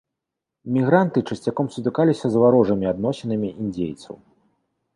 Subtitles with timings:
[0.77, 4.15] Мігранты часцяком сутыкаліся з варожымі адносінамі індзейцаў.